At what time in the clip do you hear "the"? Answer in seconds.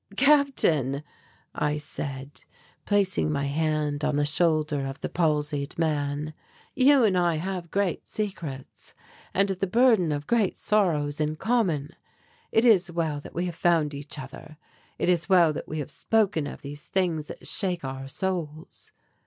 4.15-4.25, 5.01-5.09, 9.49-9.67